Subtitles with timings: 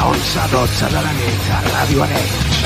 [0.00, 2.60] De 11 a 12 de la nit a Ràdio Arenys.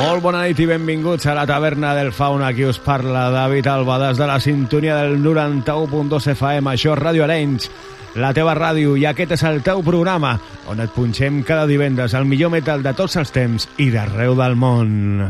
[0.00, 2.48] Molt bona nit i benvinguts a la taverna del fauna.
[2.48, 6.72] Aquí us parla David Alba des de la sintonia del 91.2 FM.
[6.74, 7.70] Això és Ràdio Arenys,
[8.18, 10.32] la teva ràdio, i aquest és el teu programa,
[10.66, 14.58] on et punxem cada divendres el millor metal de tots els temps i d'arreu del
[14.58, 15.22] món.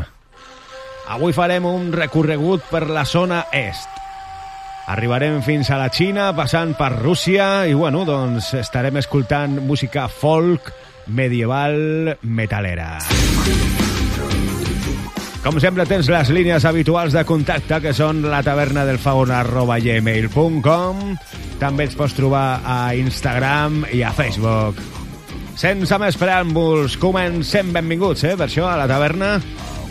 [1.13, 3.96] Avui farem un recorregut per la zona est.
[4.87, 10.71] Arribarem fins a la Xina, passant per Rússia, i bueno, doncs estarem escoltant música folk,
[11.11, 12.93] medieval, metalera.
[15.43, 18.99] Com sempre, tens les línies habituals de contacte, que són la taverna del.
[21.59, 24.79] També ens pots trobar a Instagram i a Facebook.
[25.59, 29.35] Sense més preàmbuls, comencem benvinguts, eh, per això, a la taverna.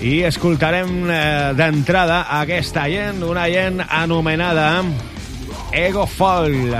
[0.01, 4.85] I escoltarem eh, d'entrada aquesta gent, una gent anomenada
[5.73, 6.75] Ego Foil.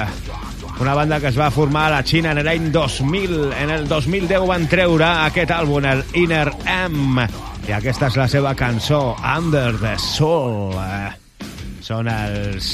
[0.81, 3.53] Una banda que es va formar a la Xina en l'any 2000.
[3.57, 7.25] En el 2010 van treure aquest àlbum, el Inner M.
[7.67, 10.77] I aquesta és la seva cançó, Under the Soul.
[10.77, 11.15] Eh,
[11.87, 12.69] Són els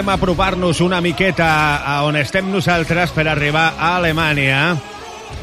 [0.10, 4.74] A apropar-nos una miqueta a on estem nosaltres per arribar a Alemanya,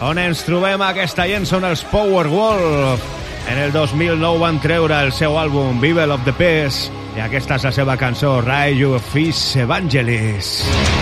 [0.03, 3.07] on ens trobem aquesta gent són els Powerwolf.
[3.47, 7.71] En el 2009 van treure el seu àlbum Bible of the Peace i aquesta és
[7.71, 10.57] la seva cançó of Fis Evangelis.
[10.67, 10.96] Evangelis.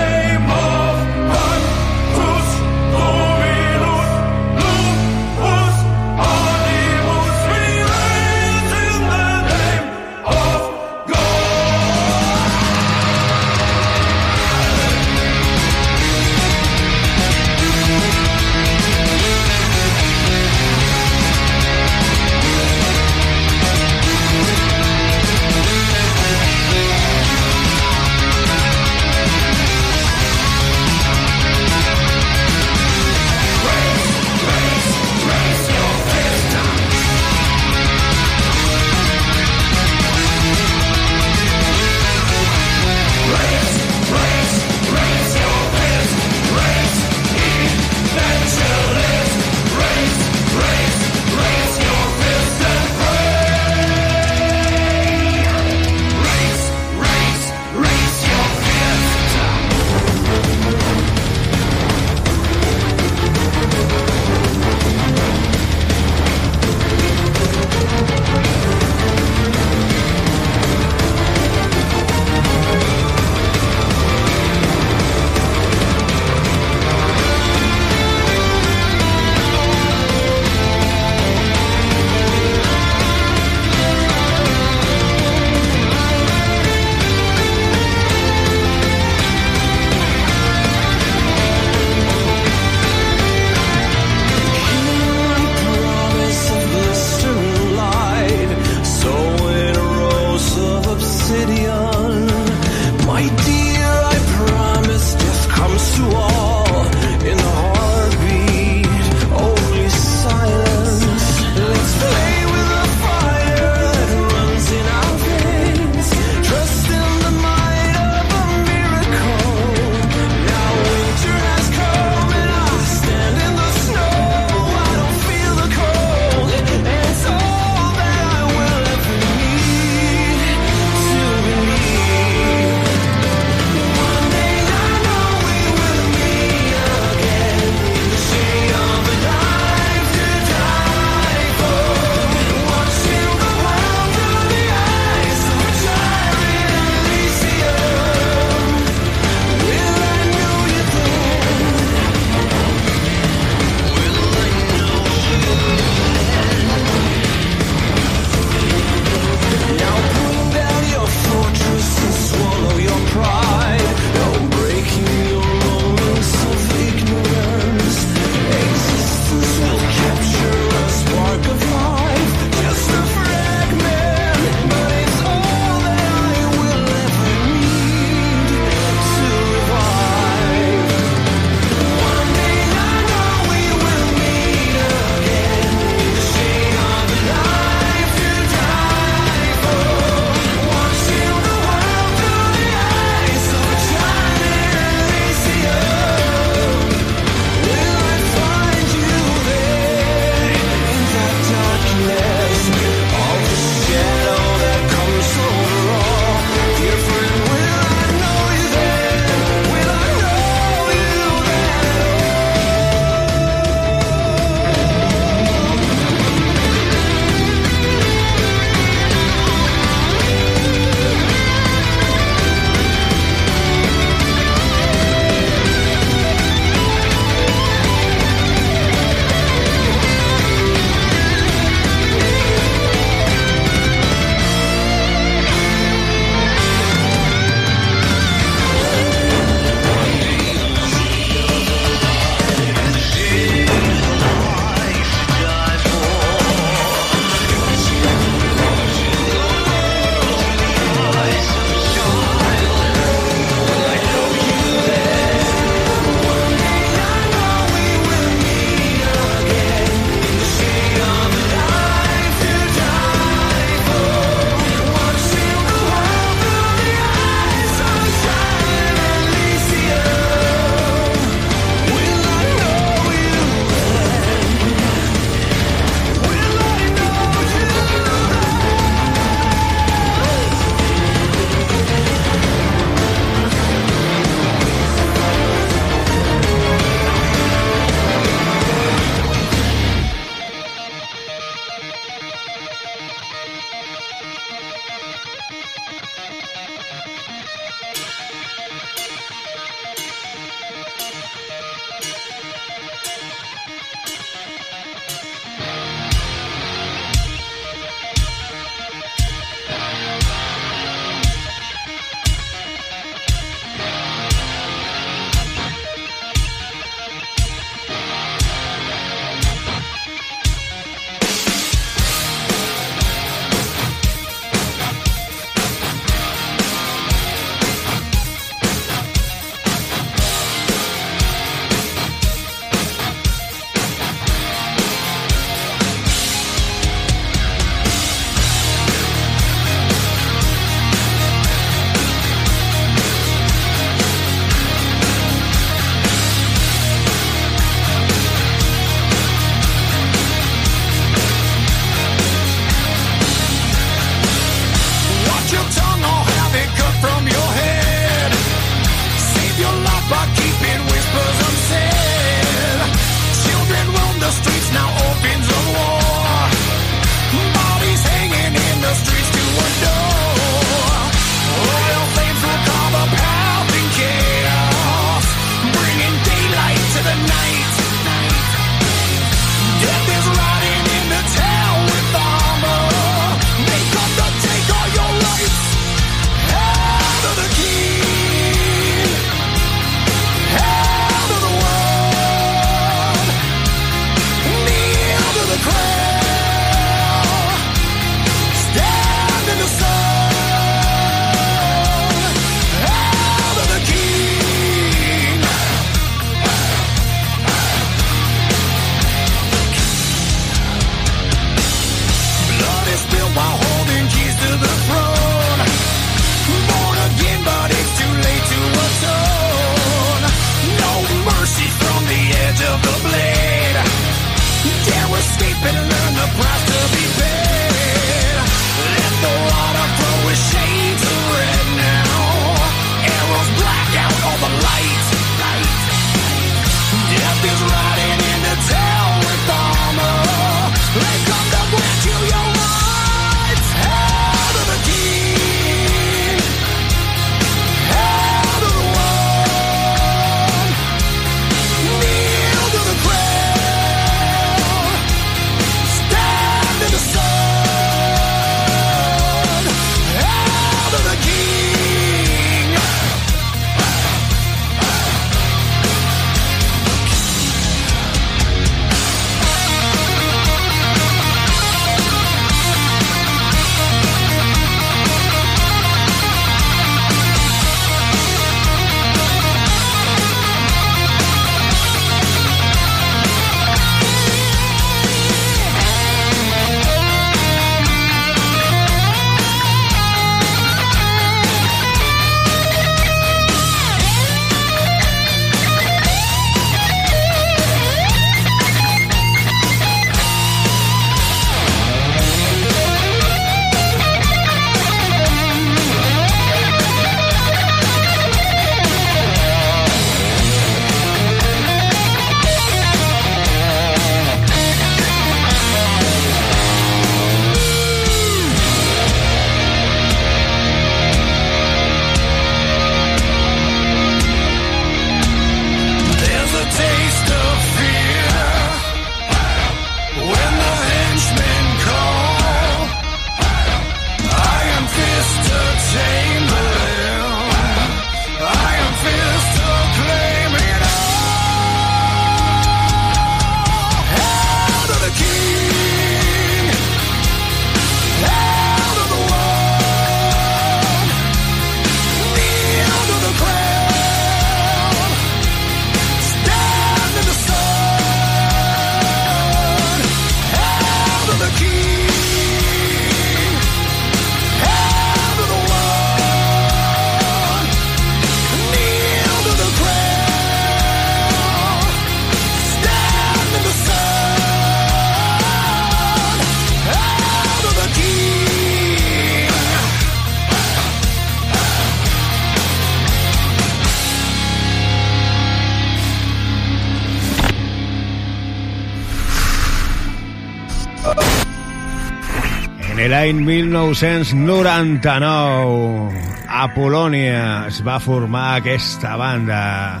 [593.28, 596.16] L'any 1999
[596.48, 600.00] a Polònia es va formar aquesta banda,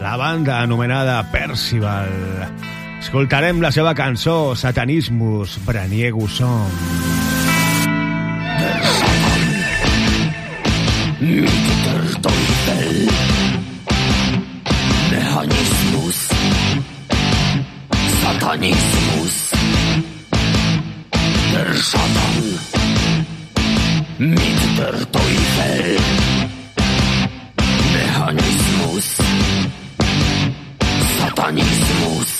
[0.00, 2.08] la banda anomenada Percival.
[3.02, 6.70] Escoltarem la seva cançó Satanismus Braniego Som.
[18.22, 19.45] Satanismus
[21.76, 22.58] szatan
[24.16, 26.00] Mister Teufel
[27.92, 29.04] Mechanismus,
[31.18, 32.35] Satanismus.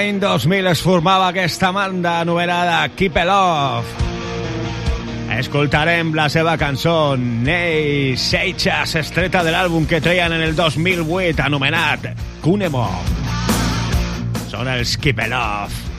[0.00, 4.06] l'any 2000 es formava aquesta banda anomenada Keep It Love.
[5.36, 12.08] Escoltarem la seva cançó Ney Seixas, estreta de l'àlbum que treien en el 2008, anomenat
[12.40, 12.88] Cunemo.
[14.48, 15.89] Són els Keep It Love.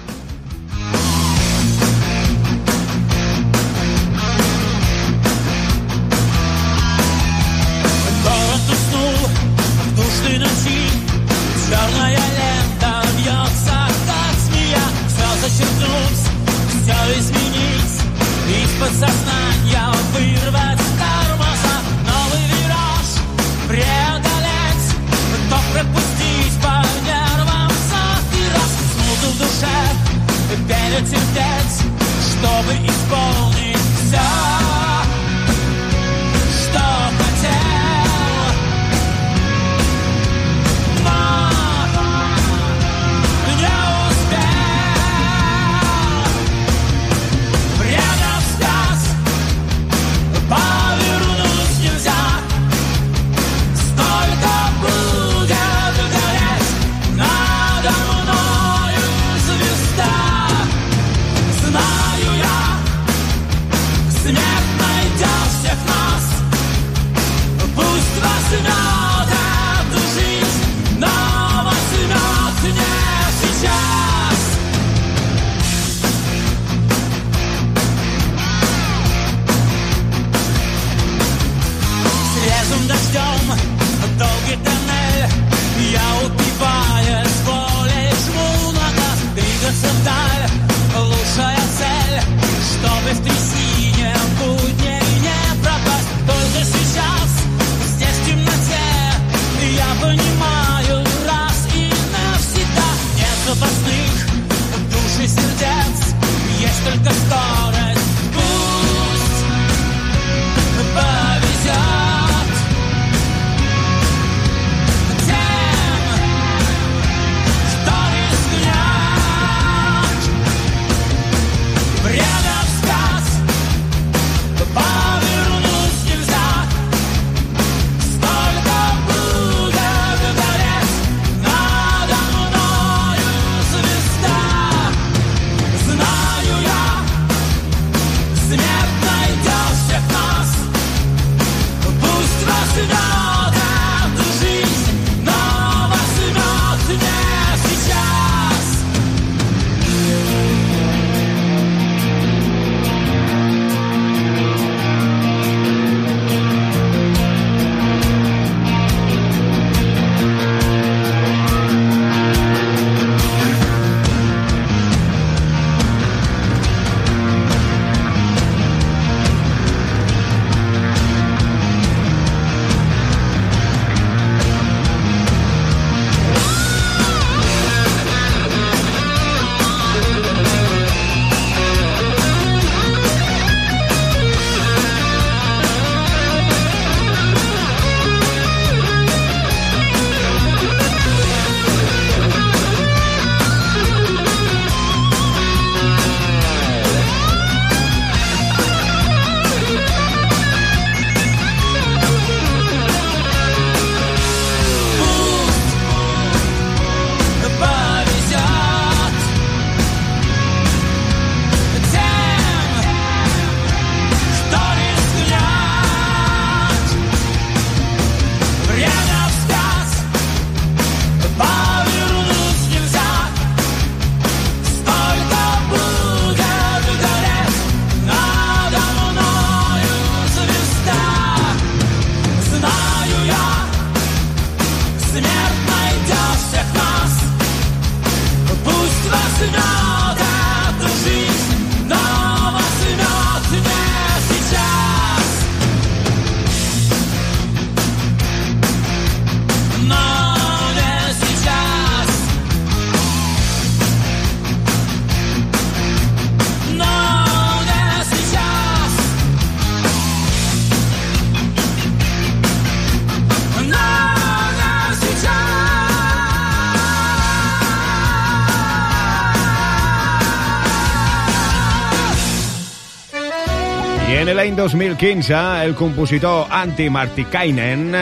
[274.62, 277.96] 2015, el compositor Antti Martikainen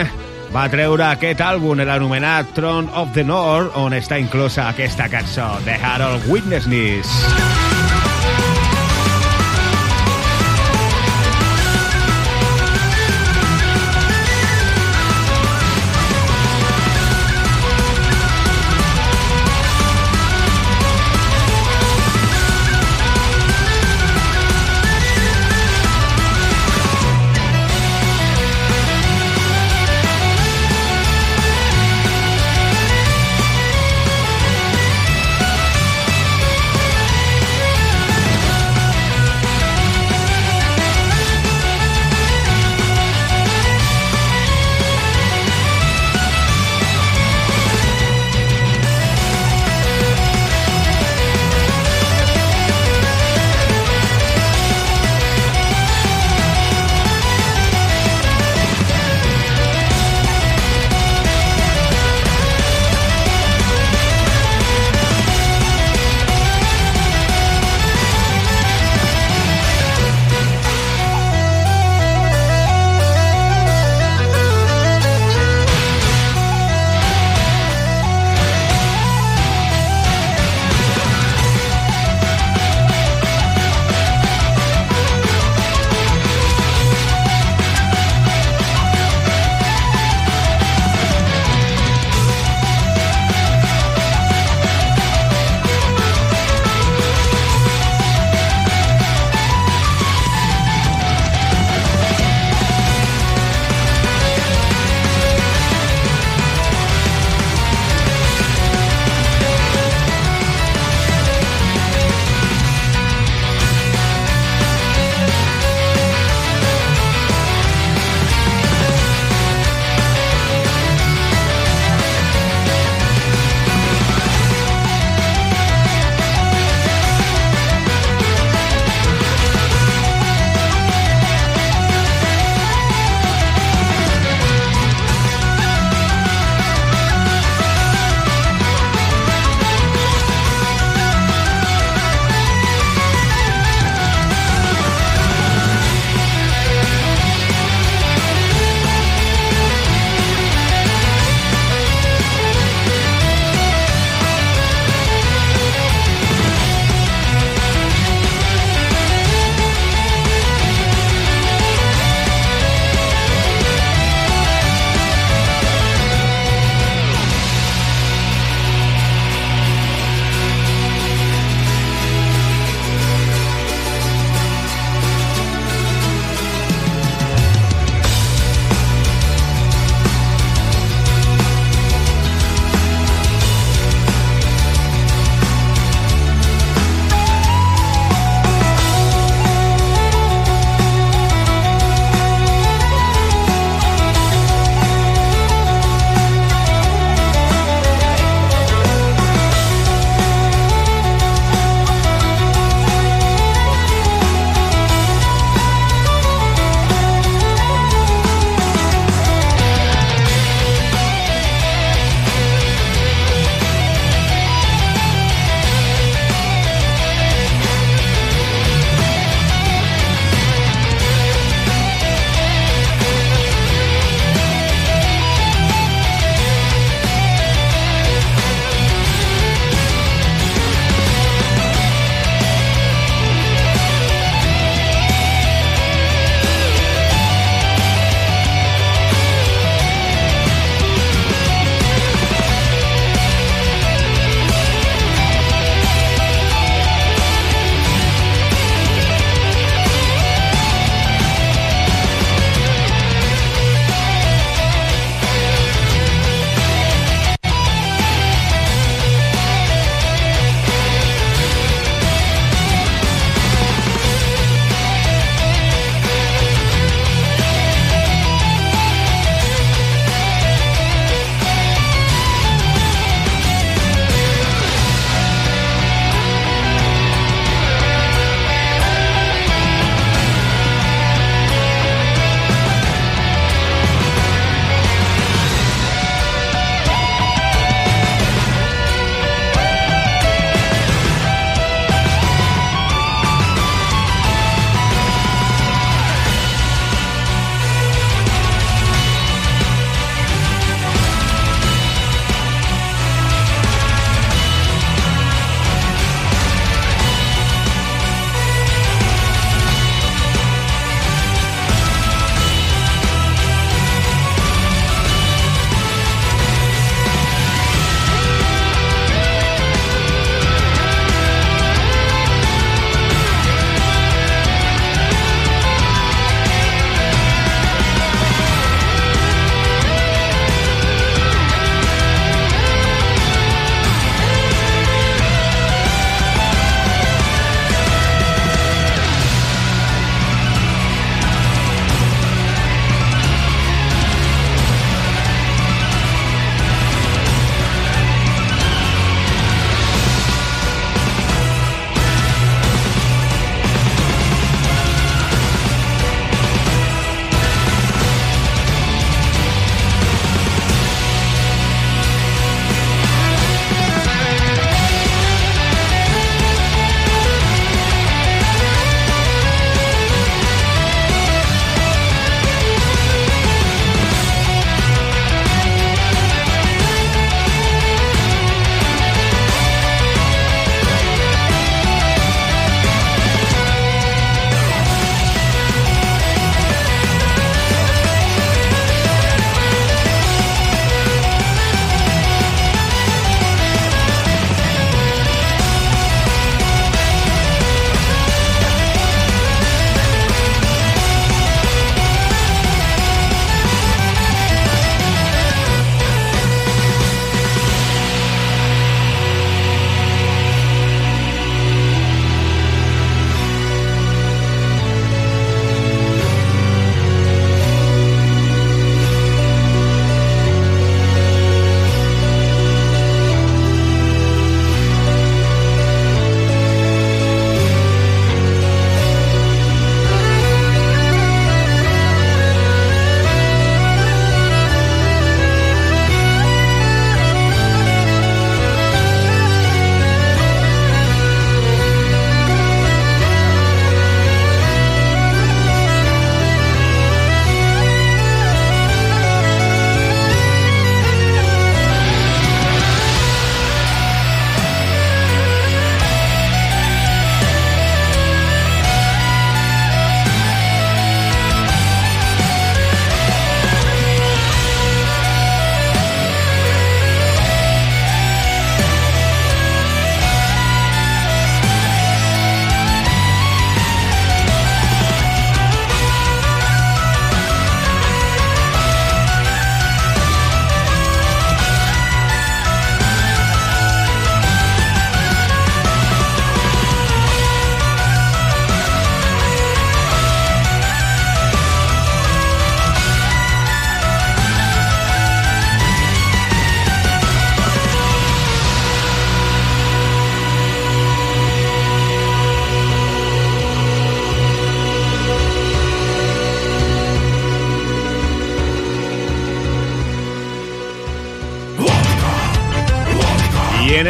[0.52, 5.78] va treure aquest àlbum, l'anomenat Throne of the North, on està inclosa aquesta cançó, The
[5.80, 7.49] Harold Witness Nice.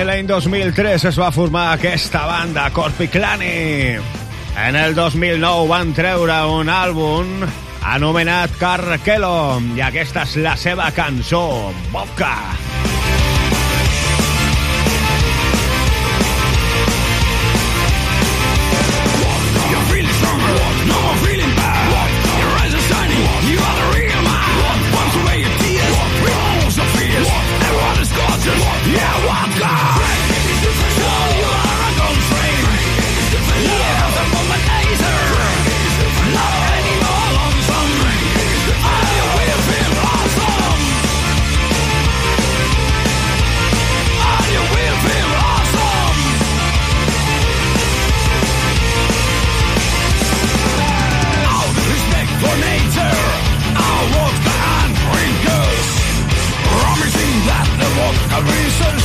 [0.06, 3.98] L'any 2003 es va formar aquesta banda, Corpiclani.
[4.66, 7.44] En el 2009 van treure un àlbum
[7.94, 11.46] anomenat Carquelo i aquesta és la seva cançó.
[11.92, 12.69] You're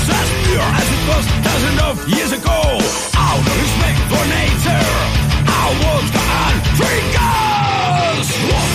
[0.10, 2.80] as pure as it was dozens of years ago.
[3.16, 4.88] Out of respect for nature,
[6.16, 8.75] and drinkers.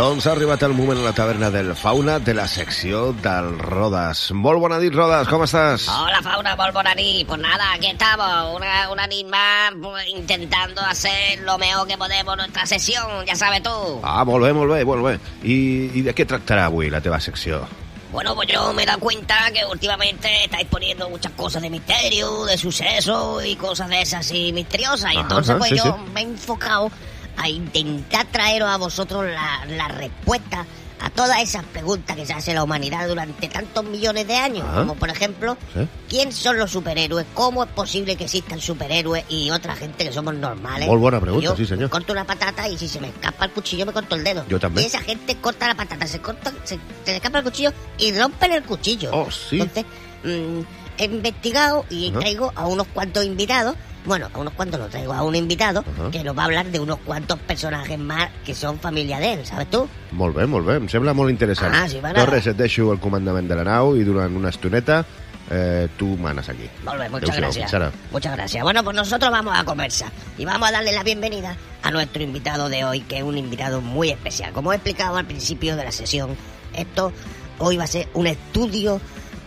[0.00, 4.30] Doncs ha arribat el moment a la taverna del Fauna de la secció del Rodas.
[4.32, 5.90] Molt bona nit, Rodas, com estàs?
[5.92, 7.26] Hola Fauna, molt bona nit.
[7.28, 12.32] Pues nada, aquí estamos, una, una nit más pues, intentando hacer lo mejor que podemos
[12.32, 14.00] en nuestra sesión, ya sabes tú.
[14.02, 15.14] Ah, molt bé, molt bé, molt bé.
[15.42, 17.60] I, I de què tractarà avui la teva secció?
[18.10, 22.46] Bueno, pues yo me he dado cuenta que últimamente estáis poniendo muchas cosas de misterio,
[22.46, 25.12] de suceso y cosas de esas así misteriosas.
[25.12, 26.12] Y entonces ajá, pues sí, yo sí.
[26.14, 26.90] me he enfocado
[27.42, 30.66] a intentar traeros a vosotros la, la respuesta
[31.02, 34.66] a todas esas preguntas que se hace la humanidad durante tantos millones de años.
[34.68, 34.80] Ajá.
[34.80, 35.88] Como por ejemplo, Sí.
[36.10, 37.24] ¿quién son los superhéroes?
[37.32, 40.86] ¿Cómo es posible que existan superhéroes y otra gente que somos normales?
[40.86, 41.88] Molt bona pregunta, Yo sí, senyor.
[41.88, 44.44] corto una patata y si se me escapa el cuchillo me corto el dedo.
[44.46, 44.84] Yo también.
[44.84, 46.74] Y esa gente corta la patata, se corta, se,
[47.04, 49.08] se le escapa el cuchillo y rompen el cuchillo.
[49.14, 49.58] Oh, sí.
[49.58, 49.86] Entonces,
[50.22, 50.60] mm,
[51.00, 53.74] he investigado y traigo a unos cuantos invitados.
[54.04, 56.78] Bueno, a unos cuantos no traigo a un invitado que nos va a hablar de
[56.78, 59.86] unos cuantos personajes más que son familia de él, ¿sabes tú?
[60.12, 61.74] Molt bé, molt bé, em sembla molt interessant.
[61.76, 62.16] Ah, sí, anar.
[62.16, 65.02] Torres, et deixo el comandament de la nau i durant una estoneta
[65.50, 66.68] eh, tu manes aquí.
[66.84, 67.72] Molt bé, muchas gracias.
[68.10, 68.62] Muchas gracias.
[68.62, 72.68] Bueno, pues nosotros vamos a conversar y vamos a darle la bienvenida a nuestro invitado
[72.68, 74.52] de hoy, que es un invitado muy especial.
[74.52, 76.36] Como he explicado al principio de la sesión,
[76.74, 77.12] esto
[77.58, 79.00] hoy va a ser un estudio,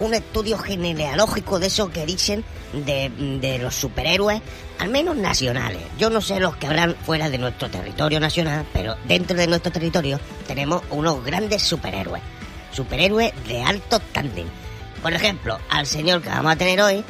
[0.04, 2.44] un estudio genealógico de eso que dicen
[2.74, 4.42] de, de los superhéroes,
[4.80, 5.82] al menos nacionales.
[5.98, 9.72] Yo no sé los que habrán fuera de nuestro territorio nacional, pero dentro de nuestro
[9.72, 12.22] territorio tenemos unos grandes superhéroes.
[12.74, 14.48] Superhéroes de alto standing.
[15.02, 17.04] Por ejemplo, al señor que vamos a tener hoy,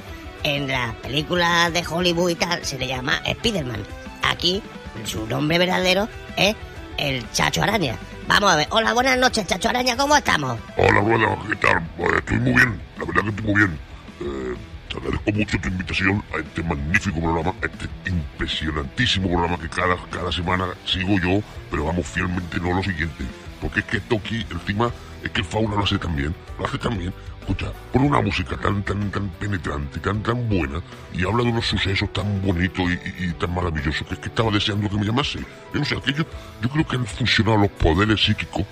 [0.44, 3.84] en las películas de Hollywood y tal, se le llama Spider-Man.
[4.22, 4.62] Aquí,
[5.06, 6.56] su nombre verdadero es
[6.98, 7.98] el Chacho Araña.
[8.28, 8.68] Vamos a ver.
[8.70, 10.58] Hola, buenas noches, Chacho Araña, ¿cómo estamos?
[10.78, 11.84] Hola, Rueda, ¿qué tal?
[11.98, 13.80] Pues estoy muy bien, la verdad que estoy muy bien.
[14.22, 14.56] Eh,
[14.90, 19.98] te agradezco mucho tu invitación a este magnífico programa, a este impresionantísimo programa que cada,
[20.10, 23.26] cada semana sigo yo, pero vamos fielmente no lo siguiente,
[23.60, 24.92] Porque es que Toki, encima,
[25.24, 27.14] es que el fauna lo hace tan bien, lo hace tan bien.
[27.44, 30.82] Escucha, pone una música tan, tan, tan penetrante, tan, tan buena,
[31.14, 32.94] y habla de unos sucesos tan bonitos y,
[33.26, 35.40] y- y tan maravillosos, que es que estaba deseando que me llamase.
[35.74, 36.24] No sé, que yo,
[36.72, 38.64] creo que han funcionado los poderes psíquicos,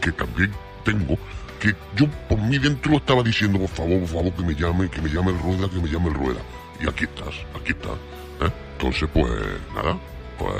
[0.00, 0.52] que también
[0.84, 1.18] tengo,
[1.58, 5.02] que yo por mí dentro estaba diciendo, por favor, por favor, que me llame, que
[5.02, 6.40] me llame el Rueda, que me llame el Rueda.
[6.80, 7.94] Y aquí estás, aquí estás.
[8.42, 8.50] ¿eh?
[8.78, 9.26] Entonces, pues,
[9.74, 9.98] nada,
[10.38, 10.54] pues,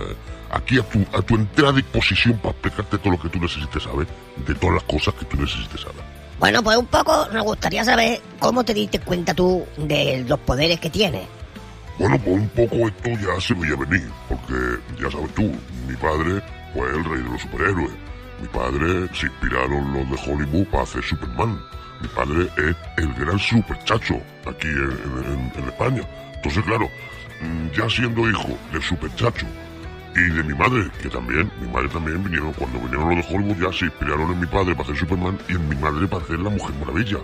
[0.50, 4.08] aquí a tu, a tu entera disposición para explicarte todo lo que tú necesites saber,
[4.44, 6.02] de todas las cosas que tú necesites saber.
[6.38, 10.80] Bueno, pues un poco nos gustaría saber cómo te diste cuenta tú de los poderes
[10.80, 11.26] que tienes.
[11.98, 14.54] Bueno, pues un poco esto ya se veía venir, porque
[15.00, 15.52] ya sabes tú,
[15.86, 17.92] mi padre fue el rey de los superhéroes.
[18.40, 21.60] Mi padre se inspiraron los de Hollywood para hacer Superman.
[22.00, 26.02] Mi padre es el gran superchacho aquí en, España.
[26.34, 26.88] Entonces, claro,
[27.40, 29.46] mm, ya siendo hijo del superchacho
[30.16, 33.56] y de mi madre, que también, mi madre también vinieron, cuando vinieron los de Hollywood
[33.56, 36.38] ya se inspiraron en mi padre para hacer Superman y en mi madre para hacer
[36.38, 37.18] la Mujer Maravilla,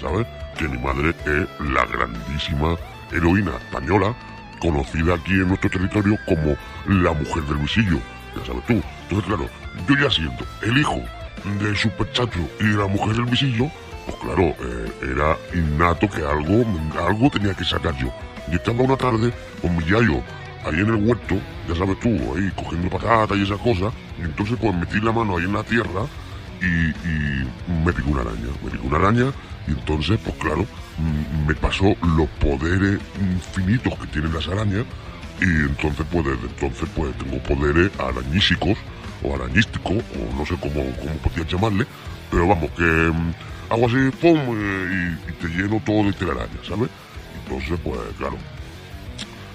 [0.00, 0.26] ¿sabes?
[0.58, 2.76] Que mi madre es la grandísima
[3.12, 4.14] heroína española,
[4.60, 7.98] conocida aquí en nuestro territorio como la Mujer del Visillo,
[8.36, 8.82] ya sabes tú.
[9.02, 9.48] Entonces, claro,
[9.88, 11.02] yo ya siendo el hijo
[11.60, 13.70] del superchacho y de la Mujer del Visillo,
[14.04, 16.64] pues claro, eh, era innato que algo,
[17.06, 18.12] algo tenía que sacar yo.
[18.52, 19.32] Y estaba una tarde
[19.62, 20.22] con mi yayo
[20.64, 21.36] ahí en el huerto,
[21.68, 25.36] ya sabes tú, ahí cogiendo patatas y esas cosas, y entonces pues metí la mano
[25.36, 26.06] ahí en la tierra
[26.60, 29.32] y, me picó una araña, me picó una araña
[29.66, 34.84] y entonces pues claro, mm, me pasó los poderes infinitos que tienen las arañas
[35.40, 38.78] y entonces pues desde entonces pues tengo poderes arañísicos
[39.22, 41.86] o arañísticos o no sé cómo, cómo podías llamarle,
[42.30, 43.34] pero vamos que mm,
[43.70, 46.88] hago así, pum, y, y te lleno todo de telaraña, ¿sabes?
[47.42, 48.38] Entonces pues claro,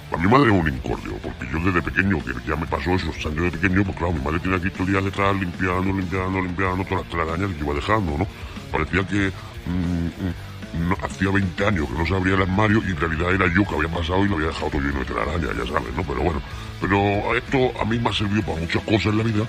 [0.09, 3.15] para mi madre es un incordio, porque yo desde pequeño, que ya me pasó esos
[3.25, 6.83] años de pequeño, pues claro, mi madre tenía aquí todo el detrás limpiando, limpiando, limpiando
[6.83, 8.27] todas las telarañas que iba dejando, ¿no?
[8.71, 9.31] Parecía que
[9.67, 13.53] mm, mm, hacía 20 años que no se abría el armario y en realidad era
[13.53, 16.03] yo que había pasado y lo había dejado todo lleno de telarañas, ya sabes, ¿no?
[16.03, 16.41] Pero bueno,
[16.81, 19.45] pero esto a mí me ha servido para muchas cosas en la vida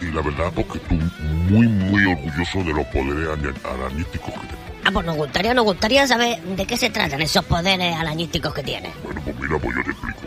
[0.00, 0.98] y la verdad, pues que estoy
[1.48, 3.28] muy, muy orgulloso de los poderes
[3.64, 4.73] arañísticos que tengo.
[4.86, 8.62] Ah, pues nos gustaría, nos gustaría saber de qué se tratan esos poderes arañísticos que
[8.62, 8.92] tienes.
[9.02, 10.20] Bueno, pues mira, pues yo te explico.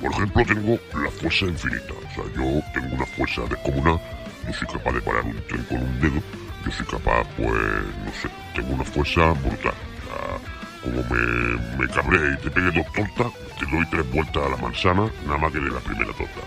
[0.00, 1.92] Por ejemplo, tengo la fuerza infinita.
[1.92, 4.00] O sea, yo tengo una fuerza descomunal.
[4.46, 6.22] Yo soy capaz de parar un tren con un dedo.
[6.64, 9.74] Yo soy capaz, pues, no sé, tengo una fuerza brutal.
[10.00, 14.42] O sea, como me, me cabré y te pegue dos tortas, te doy tres vueltas
[14.44, 16.40] a la manzana, nada más que de la primera torta.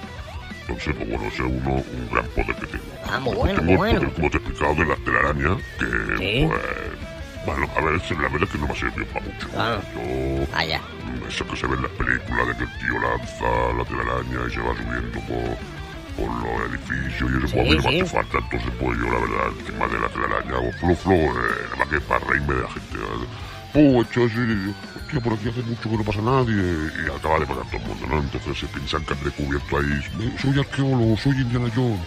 [0.61, 2.84] Entonces, pues bueno, ese es uno, un gran poder que tengo.
[3.05, 3.99] Ah, muy bueno, tengo muy el bueno.
[3.99, 6.45] poder, como te he explicado, de la telaraña, que, Sí.
[6.47, 6.61] pues,
[7.46, 9.48] bueno, a ver, la verdad es que no me ha servido para mucho.
[9.58, 9.80] Ah.
[9.96, 10.82] Yo Vaya.
[11.28, 14.52] eso que se ve en las películas de que el tío lanza la telaraña y
[14.54, 15.58] se va subiendo por,
[16.16, 18.02] por los edificios y eso Sí, pues a mí no me sí.
[18.02, 21.14] hace falta entonces pues yo la verdad el tema de la telaraña o flo flo
[21.14, 21.32] eh,
[21.66, 23.28] nada más que para reírme de la gente ¿vale?
[23.74, 27.78] pues hostia por aquí hace mucho que no pasa nadie y acaba de pasar todo
[27.82, 28.18] el mundo ¿no?
[28.20, 30.02] entonces se piensan que han descubierto ahí
[30.41, 32.00] soy arqueólogo soy Indiana Jones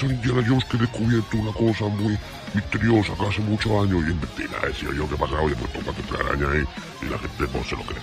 [0.00, 2.18] soy Indiana Jones que he descubierto una cosa muy
[2.54, 5.56] misteriosa que hace muchos años y es mentira, decía yo que he pasado y he
[5.56, 6.64] puesto cuatro telarañas ahí
[7.02, 8.00] y la gente pues se lo cree.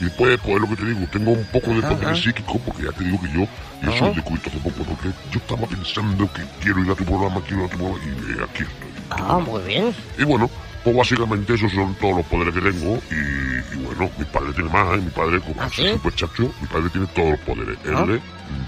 [0.00, 2.92] Y después, pues lo que te digo, tengo un poco de poder psíquico, porque ya
[2.92, 3.40] te digo que yo,
[3.82, 7.04] y eso lo descubierto hace poco, porque yo estaba pensando que quiero ir a tu
[7.04, 8.88] programa, quiero ir a tu programa, y eh, aquí estoy.
[9.10, 9.94] Ah, muy bien.
[10.18, 10.50] Y bueno,
[10.82, 14.68] pues básicamente esos son todos los poderes que tengo, y, y bueno, mi padre tiene
[14.70, 15.00] más, ¿eh?
[15.00, 15.88] mi padre, como ¿Ah, es sí?
[15.92, 17.78] super chacho, mi padre tiene todos los poderes.
[17.84, 18.06] Él Ah.
[18.08, 18.20] eh,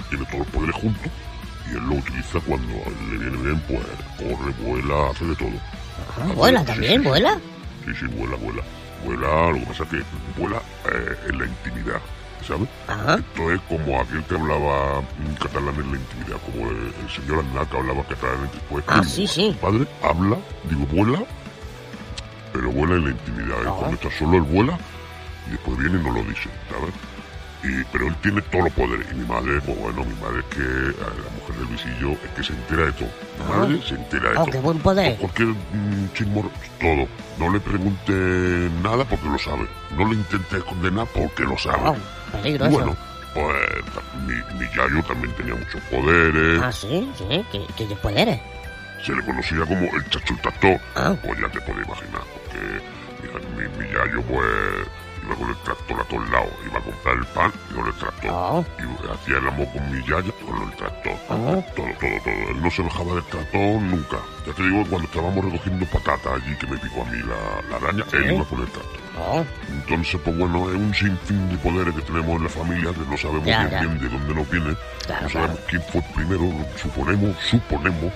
[0.09, 1.11] tiene todos los poderes juntos,
[1.71, 2.73] y él lo utiliza cuando
[3.11, 3.81] le viene bien, pues
[4.19, 5.51] corre, vuela, hace de todo.
[6.21, 7.39] Ah, vuela también, sí, vuela.
[7.85, 8.63] Sí, sí, vuela, vuela.
[9.05, 10.03] Vuela, lo que pasa es que
[10.39, 10.57] vuela
[10.87, 12.01] eh, en la intimidad,
[12.47, 12.69] ¿sabes?
[12.89, 13.17] Ajá.
[13.17, 15.03] Esto es como aquel que hablaba
[15.41, 19.01] catalán en la intimidad, como el, el señor Aznar que hablaba catalán en pues, Ah,
[19.01, 19.57] digo, sí, sí.
[19.61, 20.37] Padre habla,
[20.69, 21.23] digo, vuela,
[22.53, 23.57] pero vuela en la intimidad.
[23.65, 24.79] Cuando está solo, él vuela
[25.47, 26.95] y después viene y no lo dice, ¿sabes?
[27.69, 29.07] Y, pero él tiene todos los poderes.
[29.11, 32.31] Y mi madre, pues bueno, mi madre es que, eh, la mujer del visillo, es
[32.37, 33.09] que se entera de todo.
[33.09, 33.57] Mi Ah.
[33.59, 34.53] madre se entera de Oh, todo.
[34.53, 35.17] qué buen poder.
[35.17, 36.45] Cualquier mm, chismor,
[36.81, 37.09] todo.
[37.39, 38.13] No le pregunte
[38.83, 39.67] nada porque lo sabe.
[39.97, 41.81] No le intente esconder nada porque lo sabe.
[41.89, 41.97] Oh,
[42.43, 42.71] peligroso.
[42.71, 42.97] bueno,
[43.35, 43.57] pues
[44.27, 46.63] mi, mi yayo también tenía muchos poderes.
[46.63, 47.45] Ah, sí, sí.
[47.53, 48.39] ¿Qué, qué poderes?
[49.05, 50.81] Se le conocía como el chacho el tractor.
[50.95, 51.15] Ah.
[51.23, 52.23] Pues ya te puedes imaginar.
[52.33, 54.47] Porque mi, mi yayo pues
[55.27, 56.51] iba con el tractor a todos lados.
[56.67, 58.31] Iba a comprar el pan y con el tractor.
[58.33, 58.65] Oh.
[58.79, 61.13] Y hacía el amor con mi yaya con el tractor.
[61.29, 61.37] Ah.
[61.75, 62.51] Todo, todo, todo.
[62.51, 64.17] Él no se bajaba del tractor nunca.
[64.47, 67.77] Ya te digo, cuando estábamos recogiendo patatas allí que me picó a mí la, la
[67.77, 69.01] araña, él iba con el tractor.
[69.19, 73.11] Oh, Entonces, pues bueno, es un sinfín de poderes que tenemos en la familia que
[73.11, 73.81] no sabemos Ya, bien, ya.
[73.81, 74.77] bien de dónde nos viene.
[75.07, 75.67] Claro, no sabemos claro.
[75.71, 76.67] quién fue el primero.
[76.77, 78.13] Suponemos, suponemos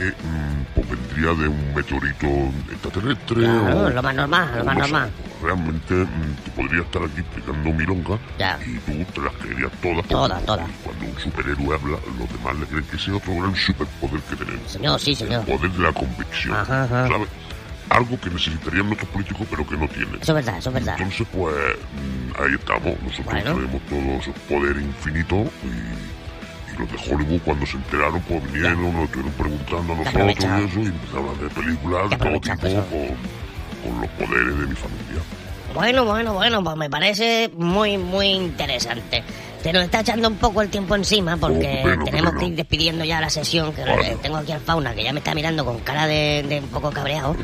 [0.00, 2.26] que mm, pues vendría de un meteorito
[2.72, 4.90] extraterrestre Claro, o, lo más normal, lo o más no sé.
[4.92, 5.10] normal.
[5.42, 8.58] Realmente mm, te podría estar aquí explicando milonga Ya.
[8.66, 10.06] y tú te las creerías todas.
[10.08, 10.68] Todas, todas.
[10.84, 14.36] Cuando un superhéroe habla, los demás le creen que ese es otro gran superpoder que
[14.36, 14.70] tenemos.
[14.70, 15.44] Señor, sí, señor.
[15.46, 16.56] El poder de la convicción.
[16.56, 17.08] Ajá, ajá.
[17.08, 17.28] ¿Sabes?
[17.90, 20.14] Algo que necesitarían nuestros políticos pero que no tienen.
[20.20, 20.94] Eso es verdad, eso es verdad.
[20.96, 23.02] Entonces, pues, mm, ahí estamos.
[23.02, 23.54] Nosotros Bueno.
[23.54, 26.19] tenemos todo ese poder infinito y
[26.78, 30.80] los de Hollywood, cuando se enteraron, pues vinieron, nos estuvieron preguntando a nosotros y eso,
[30.80, 32.86] y empezaron a hacer películas de todo tipo eso.
[32.90, 35.22] con, con los poderes de mi familia.
[35.74, 39.22] Bueno, bueno, bueno, pues me parece muy, muy interesante.
[39.62, 43.04] Se nos está echando un poco el tiempo encima porque Oh, tenemos que ir despidiendo
[43.04, 44.12] ya la sesión, que Vale.
[44.12, 46.68] eh, tengo aquí al fauna que ya me está mirando con cara de, de un
[46.68, 47.36] poco cabreado.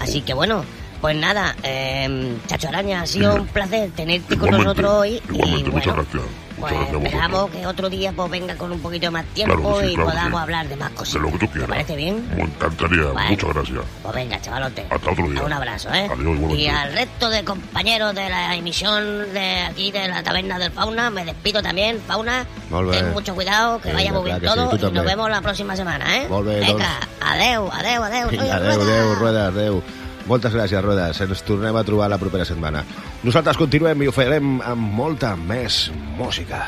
[0.00, 0.64] Así que bueno,
[1.00, 3.42] pues nada, eh, Chacho Araña, ha sido Dime.
[3.42, 5.20] un placer tenerte con nosotros hoy.
[5.30, 5.72] igualmente, y bueno.
[5.72, 6.22] Pues Muchas gracias
[6.66, 9.94] a esperamos que otro día pues venga con un poquito más tiempo Claro sí, y
[9.94, 10.42] claro podamos sí.
[10.42, 11.14] hablar de más De cosas.
[11.22, 11.68] lo que tú ¿Te quieras.
[11.68, 12.28] parece bien?
[12.36, 13.02] Me encantaría.
[13.06, 13.30] Bueno.
[13.30, 13.78] Muchas gracias.
[14.02, 14.86] Pues venga, chavalote.
[14.90, 15.42] Hasta otro día.
[15.42, 16.08] Un abrazo, ¿eh?
[16.12, 20.70] Adiós, y al resto de compañeros de la emisión de aquí de la taberna del
[20.72, 22.46] Fauna, me despido también, Fauna.
[22.90, 25.76] Ten mucho cuidado, que Vinga, vaya muy bien sí, todo y nos vemos la próxima
[25.76, 26.26] semana, ¿eh?
[26.28, 28.28] Venga, adeu, adeu, adeu.
[28.28, 28.56] adeu, Rueda.
[28.56, 29.82] adeu, Rueda, adeu.
[30.28, 31.20] Moltes gràcies, Ruedas.
[31.24, 32.84] Ens tornem a trobar la propera setmana.
[33.26, 36.62] Nosaltres continuem i ho farem amb molta més música.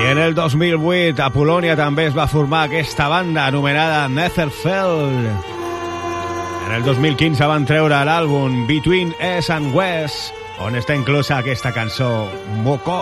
[0.00, 5.28] I en el 2008 a Polònia també es va formar aquesta banda anomenada Netherfell.
[6.66, 12.10] En el 2015 van treure l'àlbum Between East and West, on està inclosa aquesta cançó
[12.64, 13.00] Moko.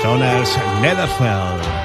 [0.00, 1.79] Són els Netherfell.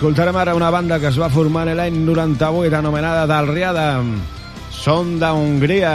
[0.00, 3.84] Escoltarem ara una banda que es va formar l'any 98 anomenada Dalriada.
[4.72, 5.92] Són d'Hongria.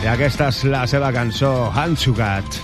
[0.00, 2.56] I aquesta és la seva cançó, Hansugat.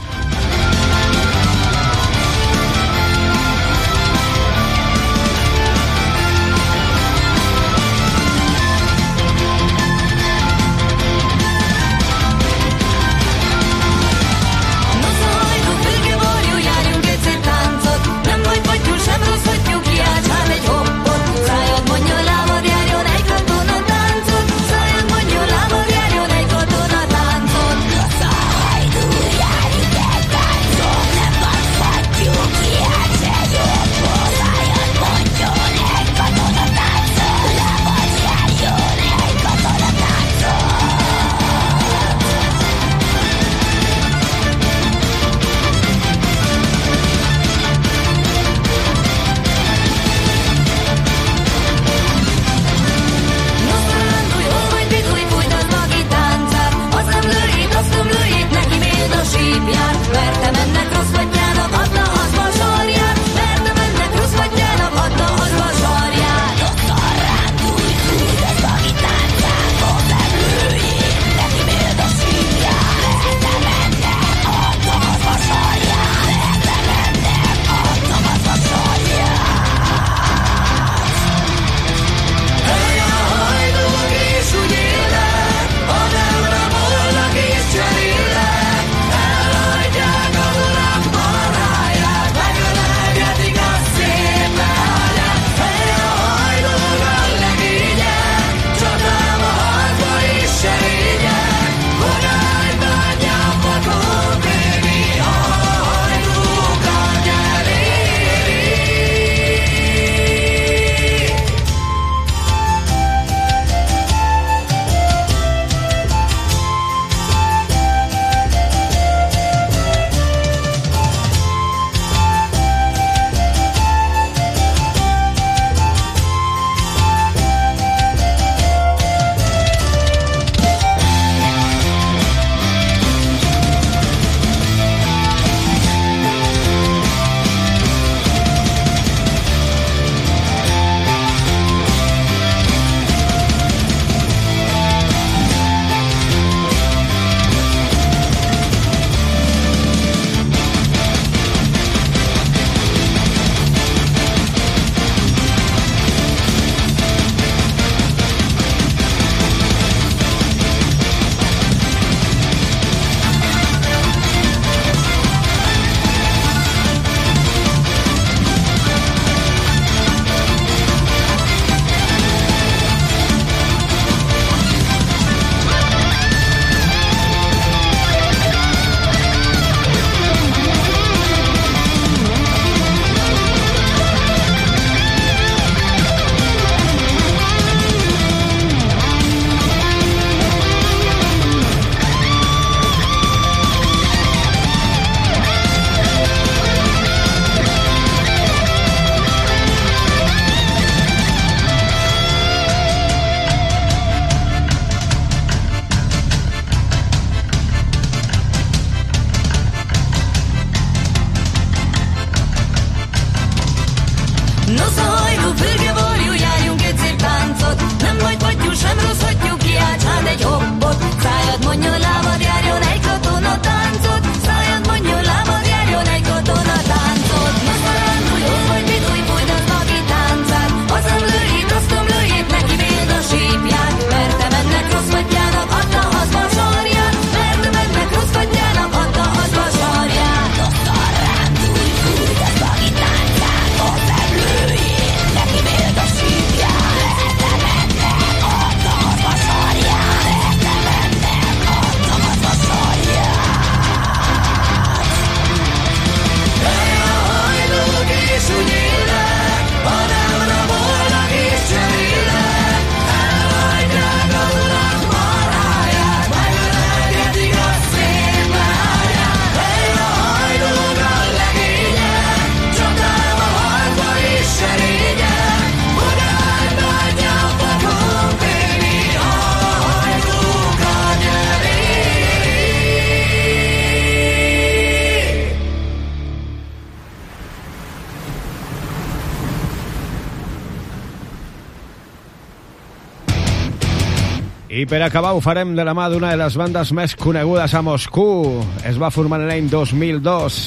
[294.93, 298.59] Per acabar ho farem de la mà d'una de les bandes més conegudes a Moscou.
[298.85, 300.59] Es va formar en l'any 2002.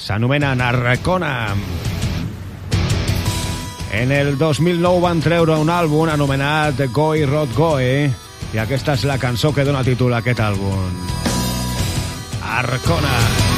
[0.00, 1.34] S'anomena Narcona.
[3.92, 9.20] En el 2009 van treure un àlbum anomenat Goi Rot Goi i aquesta és la
[9.20, 11.00] cançó que dona títol a aquest àlbum.
[12.56, 13.18] Arcona.
[13.18, 13.51] Doncs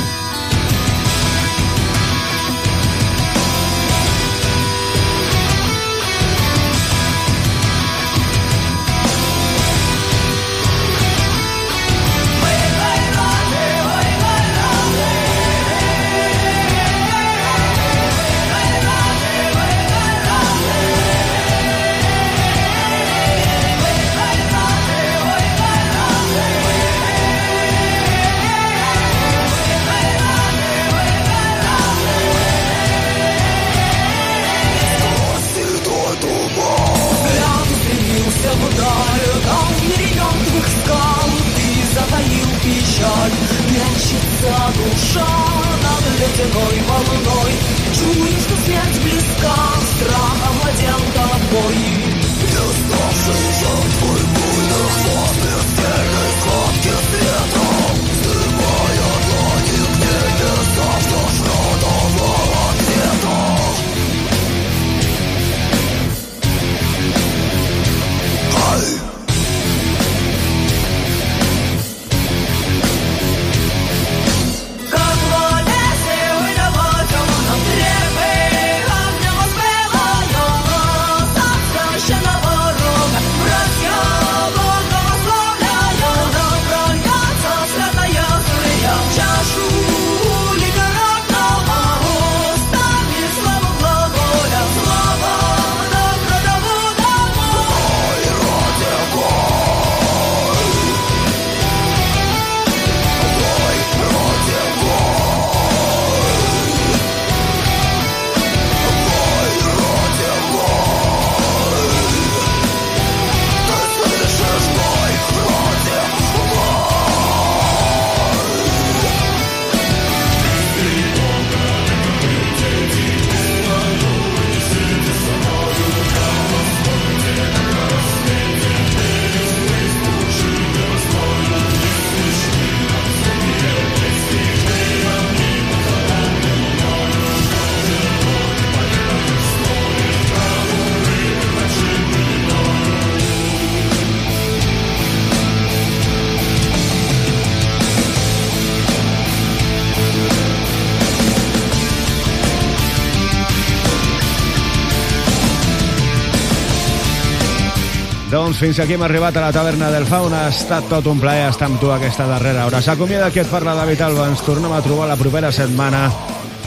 [158.65, 160.47] fins aquí hem arribat a la taverna del Fauna.
[160.47, 162.81] Ha estat tot un plaer estar amb tu aquesta darrera hora.
[162.81, 164.29] S'acomiada qui et parla David Alba.
[164.31, 166.07] Ens tornem a trobar la propera setmana,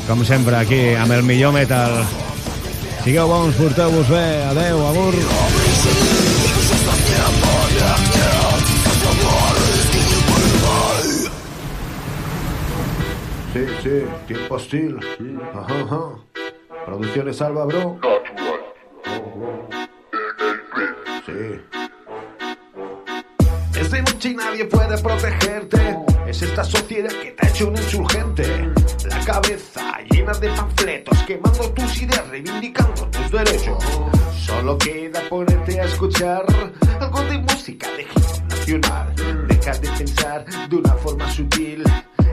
[0.05, 1.97] com sempre, aquí, amb el millor metal.
[3.01, 4.25] Sigueu bons, porteu-vos bé.
[4.45, 5.15] Adeu, agur.
[13.53, 13.95] Sí, sí,
[14.27, 14.99] tiempo hostil.
[15.55, 16.03] Ajá, ajá.
[16.85, 17.97] Producciones Alba, bro.
[21.25, 21.76] Sí.
[23.87, 25.97] Es de noche y nadie puede protegerte.
[26.27, 28.69] Es esta sociedad que te ha hecho un insurgente.
[29.09, 33.81] La cabeza llena de panfletos, quemando tus ideas, reivindicando tus derechos.
[34.45, 36.45] Solo queda ponerte a escuchar
[36.99, 39.47] algo de música de hip nacional.
[39.47, 41.85] Deja de pensar de una forma sutil.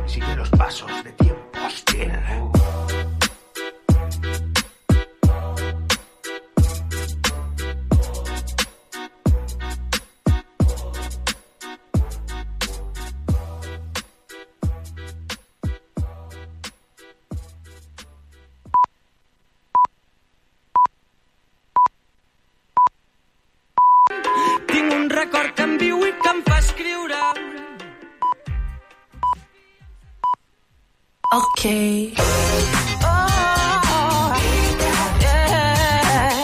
[0.07, 2.11] Sigue los pasos de tiempo hostil.
[31.35, 32.74] Okay.